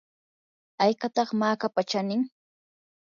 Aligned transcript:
¿haykataq 0.79 1.29
makapa 1.39 1.81
chanin? 1.89 2.21